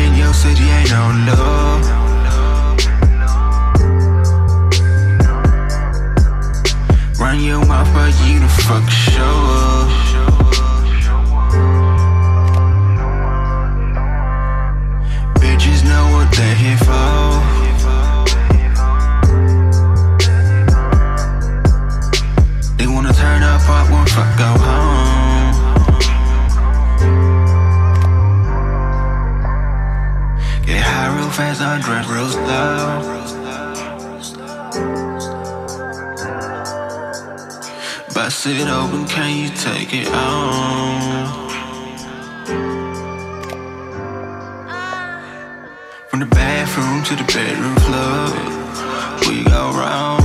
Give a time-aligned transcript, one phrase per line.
[0.00, 1.82] In your city, ain't no love.
[7.20, 9.36] Run your mouth, but you the fuck show
[9.68, 9.90] up.
[15.40, 17.09] Bitches know what they're here for.
[31.32, 33.20] Fast, undress real slow.
[38.12, 41.48] Bust it open, can you take it on?
[46.08, 48.30] From the bathroom to the bedroom floor,
[49.28, 50.20] we go wrong,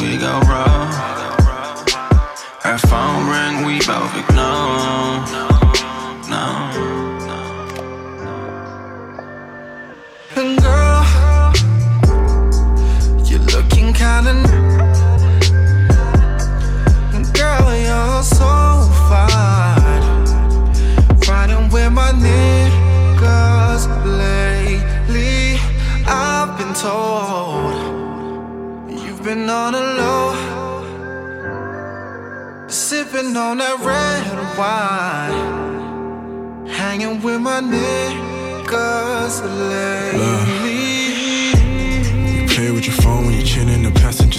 [0.00, 0.90] we go wrong.
[2.62, 5.47] Her phone ring, we both ignore.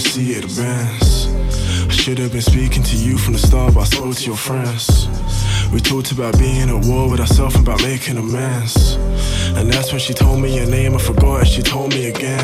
[0.10, 1.28] Passenger it advance.
[1.88, 4.38] I should have been speaking to you from the start, but I spoke to your
[4.38, 5.08] friends.
[5.72, 8.96] We talked about being at war with ourselves and about making amends.
[9.58, 12.44] And that's when she told me your name, I forgot and she told me again.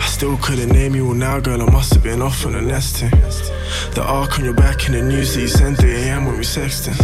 [0.00, 2.62] I still couldn't name you, well now girl, I must have been off on a
[2.62, 3.10] nesting.
[3.94, 6.24] The arc on your back in the news that you sent 3 a.m.
[6.26, 6.96] when we sexting.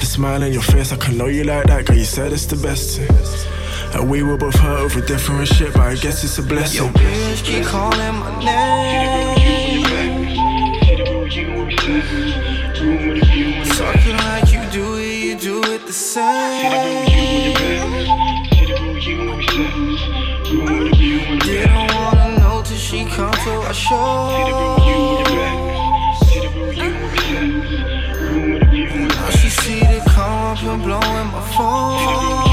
[0.00, 2.46] The smile on your face, I can know you like that, girl, you said it's
[2.46, 3.55] the best thing.
[3.96, 6.84] And we were both hurt over different shit, but I guess it's a blessing.
[6.84, 9.82] Your bitch keep calling my name.
[13.64, 16.72] Talking like you do it, you do it the same.
[21.40, 24.76] Didn't wanna know till she come to our show.
[29.08, 32.45] Now she see the come up and blowing my phone.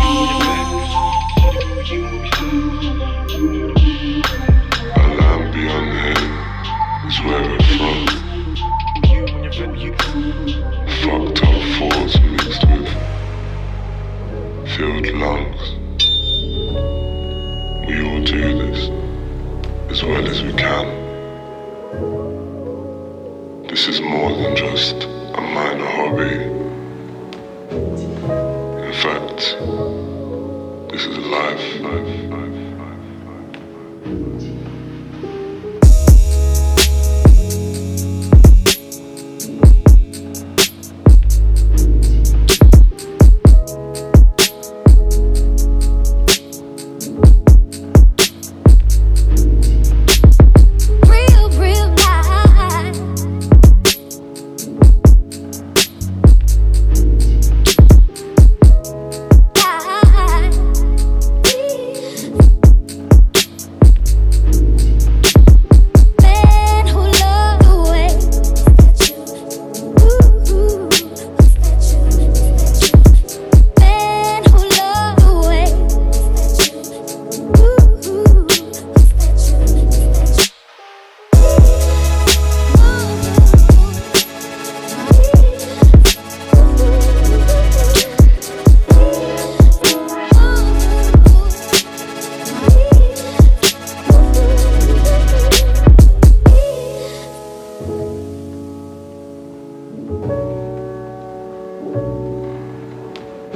[7.21, 7.62] Here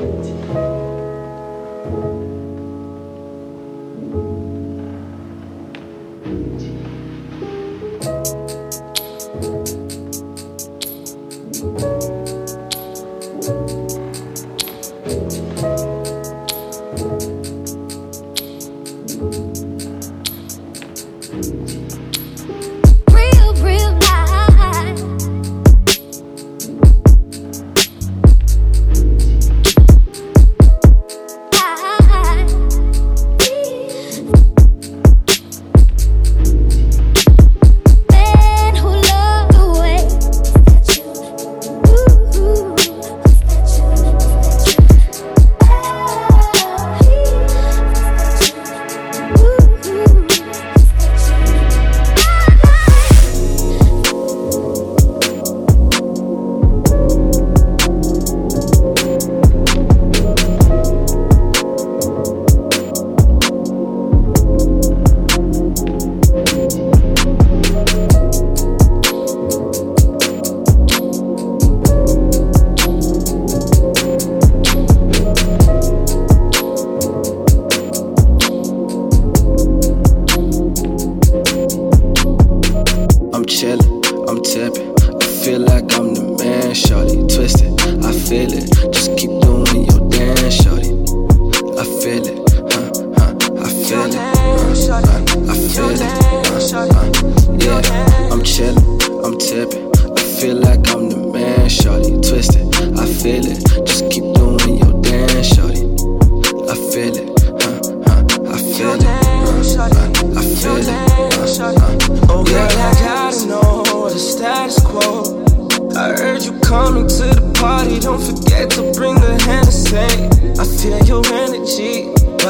[0.07, 0.66] 问题。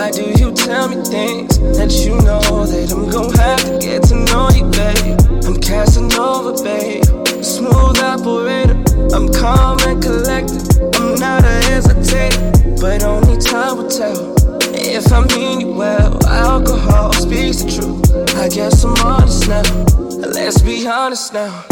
[0.07, 4.03] Why do you tell me things that you know that I'm gonna have to get
[4.03, 5.19] to know you, babe?
[5.43, 7.03] I'm Casanova, babe.
[7.43, 8.79] Smooth operator.
[9.13, 10.63] I'm calm and collected.
[10.95, 14.33] I'm not a hesitator, but only time will tell.
[14.71, 18.35] If I mean you well, alcohol speaks the truth.
[18.37, 19.61] I guess I'm honest now.
[20.31, 21.65] Let's be honest now.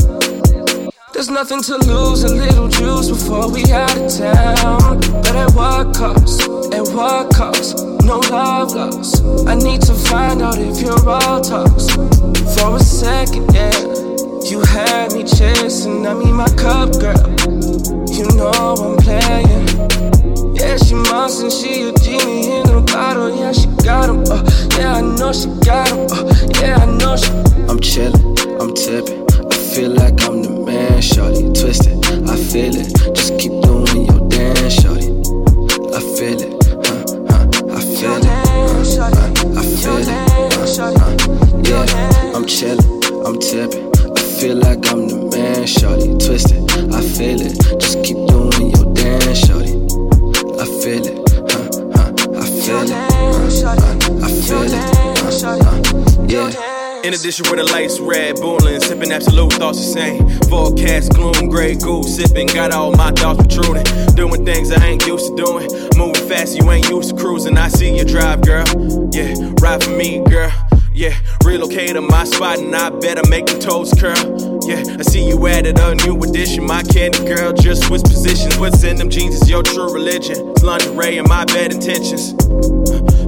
[1.15, 4.99] There's nothing to lose, a little juice before we out of town.
[5.23, 6.41] But at what cost?
[6.73, 7.77] At what cost?
[8.03, 9.23] No love lost.
[9.47, 11.91] I need to find out if you're all toast.
[12.59, 13.71] For a second, yeah.
[14.43, 17.15] You had me chasing, I mean my cup, girl.
[18.11, 20.55] You know I'm playing.
[20.57, 23.33] Yeah, she mouse and she a genie in a bottle.
[23.33, 24.25] Yeah, she got him.
[24.29, 24.43] Uh,
[24.77, 26.07] yeah, I know she got him.
[26.11, 27.31] Uh, yeah, I know she.
[27.71, 29.25] I'm chillin', I'm tipping.
[29.49, 30.54] I feel like I'm the
[30.95, 31.43] man, shorty.
[31.53, 33.15] Twisted, I feel it.
[33.15, 35.11] Just keep doing your dance, shorty.
[35.91, 36.51] I feel it,
[36.85, 40.15] huh, huh, I feel it, huh, huh, I feel it,
[40.53, 41.13] huh, huh,
[41.63, 42.35] yeah.
[42.35, 42.87] I'm chillin',
[43.25, 43.91] I'm tipping.
[44.17, 46.15] I feel like I'm the man, shorty.
[46.17, 46.63] Twisted,
[46.93, 47.55] I feel it.
[47.79, 49.75] Just keep doing your dance, shorty.
[50.59, 51.17] I feel it,
[51.51, 52.95] huh, huh, I feel it,
[53.63, 54.83] huh, huh, I feel it,
[55.41, 56.74] huh, huh, yeah.
[57.05, 60.27] In addition, where the lights red, booling, sipping absolute thoughts the same.
[60.49, 63.85] Forecast, gloom, gray goose, sipping, got all my thoughts protruding.
[64.15, 65.69] Doing things I ain't used to doing.
[65.95, 67.59] Moving fast, you ain't used to cruising.
[67.59, 68.65] I see you drive, girl.
[69.13, 70.51] Yeah, ride for me, girl.
[70.95, 71.13] Yeah,
[71.43, 74.17] relocate to my spot and I better make them toes curl.
[74.65, 76.65] Yeah, I see you added a new addition.
[76.65, 78.57] My candy girl just switch positions.
[78.57, 80.37] What's in them jeans is your true religion.
[80.49, 82.33] It's lingerie and my bad intentions.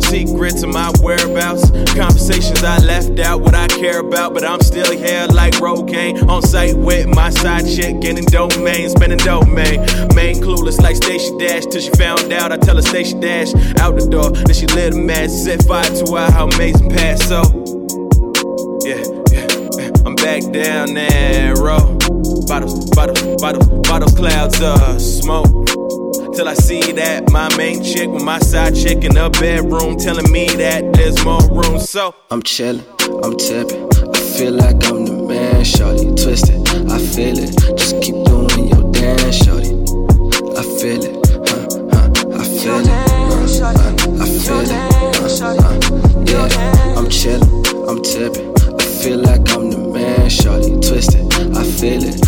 [0.09, 1.69] Secrets of my whereabouts.
[1.93, 4.33] Conversations I left out, what I care about.
[4.33, 6.27] But I'm still here like Rogaine.
[6.29, 9.81] On site with my side chick, getting domain, spending domain.
[10.15, 11.65] Main clueless like Stacey Dash.
[11.65, 13.53] Till she found out, I tell her Stacey Dash.
[13.79, 15.29] Out the door, then she lit a match.
[15.29, 17.27] Set fire to her, how amazing past.
[17.27, 17.41] So,
[18.85, 19.47] yeah, yeah.
[20.05, 21.97] I'm back down narrow.
[22.47, 25.76] Bottles, bottles, bottles, bottles, clouds of smoke.
[26.37, 30.31] Till I see that my main chick with my side chick in the bedroom telling
[30.31, 31.79] me that there's more room.
[31.79, 32.85] So I'm chillin',
[33.25, 33.89] I'm tipping.
[34.13, 36.13] I feel like I'm the man, shorty.
[36.13, 36.61] Twisted,
[36.93, 37.57] I feel it.
[37.75, 39.73] Just keep doing your dance, shorty.
[40.53, 41.17] I feel it,
[41.49, 44.77] huh, huh, I feel it, huh, huh, I feel it,
[45.17, 45.73] huh, huh,
[46.29, 46.93] yeah.
[47.01, 47.49] I'm chillin',
[47.89, 48.53] I'm tipping.
[48.77, 50.77] I feel like I'm the man, shorty.
[50.85, 52.26] Twisted, I feel it.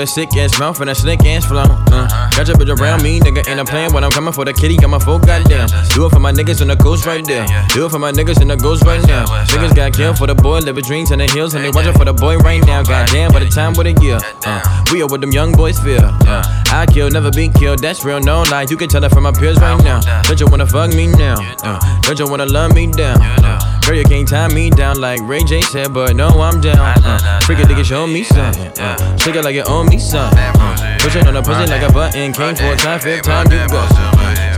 [0.00, 1.62] With a sick ass mouth and a slick ass flow.
[1.92, 4.52] Uh, got your bitch around me, nigga, ain't a plan when I'm coming for the
[4.52, 5.68] kitty, got my full goddamn.
[5.90, 7.46] Do it for my niggas in the ghost right there.
[7.74, 9.26] Do it for my niggas in the ghost right now.
[9.26, 12.06] Niggas got killed for the boy, living dreams in the hills, and they watching for
[12.06, 12.82] the boy right now.
[12.82, 14.18] Goddamn, by the time with a year.
[14.46, 16.00] Uh, we are what them young boys feel.
[16.02, 16.42] Uh,
[16.72, 18.66] I kill, never be killed, that's real, no lie.
[18.70, 20.00] You can tell it from my peers right now.
[20.22, 21.36] Don't you wanna fuck me now?
[21.62, 23.20] Uh, don't you wanna love me down?
[23.20, 26.78] Uh, Girl, you can't tie me down like Ray J said, but no, I'm down.
[26.78, 28.70] Uh, freak it, nigga, show me something.
[28.78, 30.38] Uh, shake it like you owe me something.
[30.38, 32.32] Uh, push on the pussy like a button.
[32.32, 33.82] Came for a time, fifth time you go.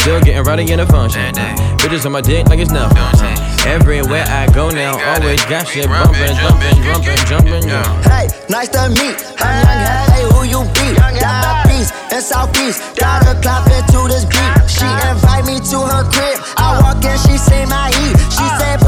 [0.00, 1.23] Still getting rowdy in the function.
[1.38, 2.99] Uh, bitches on my dick like it's nothing.
[2.99, 7.69] Uh, everywhere I go now, always got shit bumping, jumping, jumping, jumping.
[7.69, 8.02] Yeah.
[8.02, 9.17] Hey, nice to meet.
[9.38, 10.99] I'm young, hey, who you be?
[11.21, 12.99] Down east and southeast.
[12.99, 14.52] Got her clapping to this beat.
[14.69, 16.38] She invite me to her crib.
[16.57, 18.14] I walk in, she say my heat.
[18.31, 18.81] She say,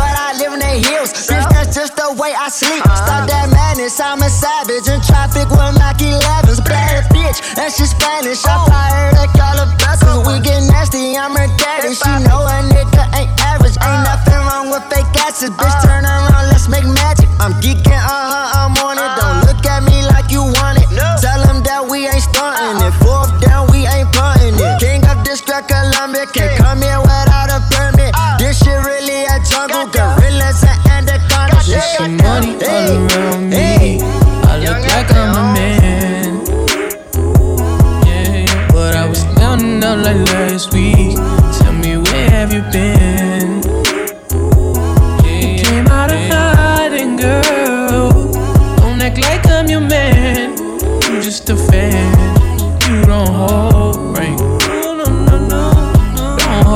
[2.44, 2.84] I sleep.
[2.84, 4.84] Stop that madness, I'm a savage.
[4.84, 6.60] In traffic with Mac 11s.
[6.60, 8.44] Bad bitch, and she Spanish.
[8.44, 10.28] I fly her to call her vessels.
[10.28, 11.96] We get nasty, I'm her daddy.
[11.96, 13.80] She know a nigga ain't average.
[13.80, 15.56] Ain't nothing wrong with fake asses.
[15.56, 17.32] Bitch, turn around, let's make magic.
[17.40, 18.33] I'm geeking, uh huh,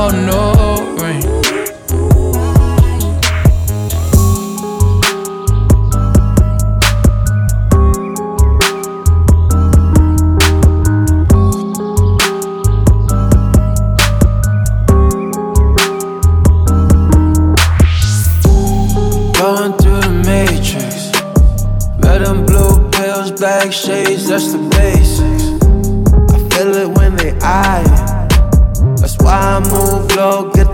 [0.01, 0.48] Oh no.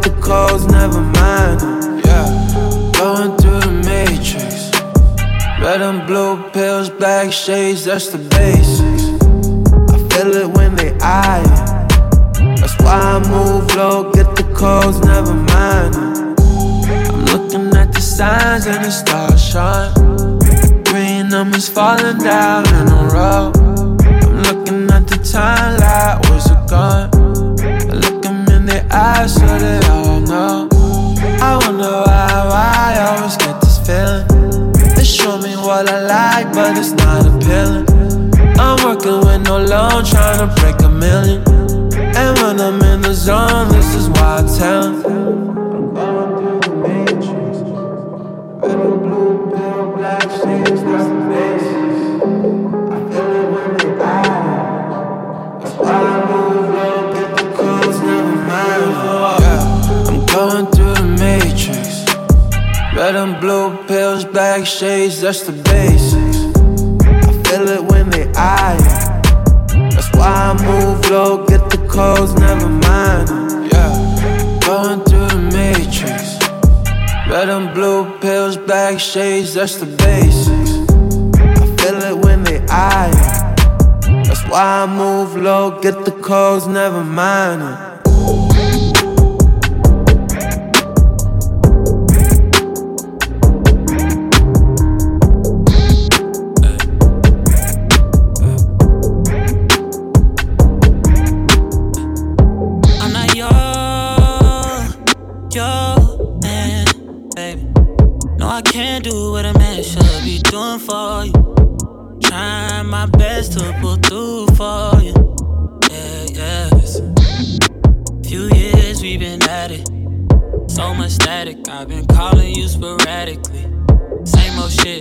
[0.06, 1.60] The calls, never mind.
[2.06, 2.28] Yeah,
[2.98, 4.72] going through the matrix.
[5.60, 9.04] Red and blue pills, black shades, that's the basics.
[9.94, 12.60] I feel it when they eye it.
[12.60, 15.96] That's why I move low, get the calls, never mind.
[17.12, 19.94] I'm looking at the signs and the stars shine
[20.86, 23.52] Green numbers falling down in a row.
[24.26, 27.15] I'm looking at the time like, where's it gone?
[28.98, 30.75] I the eyes all know.
[62.96, 66.38] Red and blue pills, black shades, that's the basics.
[67.28, 69.92] I feel it when they eye it.
[69.92, 73.28] That's why I move low, get the codes, never mind.
[73.74, 76.40] Yeah, going through the matrix.
[77.30, 80.72] Red and blue pills, black shades, that's the basics.
[81.62, 84.26] I feel it when they eye it.
[84.26, 87.95] That's why I move low, get the codes, never mind it.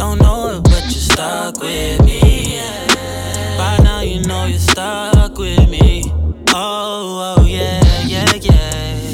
[0.00, 2.58] Don't know it, but you're stuck with me.
[3.58, 6.04] By now you know you're stuck with me.
[6.54, 9.12] Oh, oh yeah, yeah, yeah.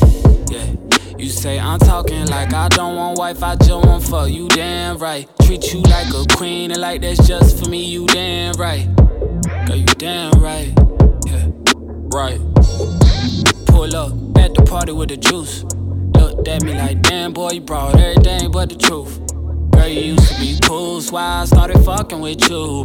[0.48, 1.16] Yeah.
[1.18, 4.30] You say I'm talking like I don't want wife, I just want fuck.
[4.30, 5.28] You damn right.
[5.42, 7.82] Treat you like a queen and like that's just for me.
[7.82, 8.86] You damn right.
[9.66, 10.72] Girl, you damn right.
[11.26, 11.48] Yeah,
[12.14, 12.38] right.
[13.66, 15.64] Pull up at the party with the juice.
[16.14, 19.25] Looked at me like, damn boy, you brought everything but the truth
[22.48, 22.84] do.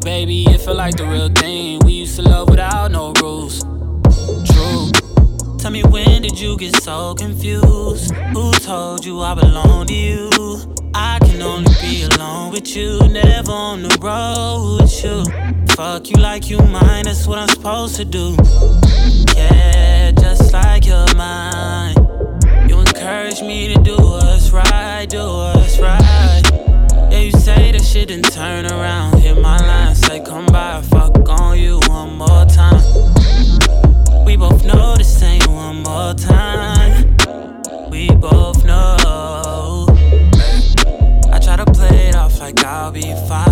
[0.49, 1.79] it just like the real thing.
[1.85, 3.63] we used to love without no rules.
[4.45, 4.91] True.
[5.57, 8.13] Tell me when did you get so confused?
[8.33, 10.29] Who told you I belong to you?
[10.93, 15.25] I can only be alone with you, never on the road with you.
[15.75, 17.05] Fuck you like you mine.
[17.05, 18.35] that's what I'm supposed to do.
[19.35, 21.97] Yeah, just like your mind.
[22.67, 26.20] You encourage me to do what's right, do what's right.
[27.91, 29.19] Shit didn't turn around.
[29.19, 32.81] Hit my line, say come by, fuck on you one more time.
[34.25, 37.17] We both know this ain't one more time.
[37.89, 39.87] We both know.
[41.33, 43.50] I try to play it off like I'll be fine,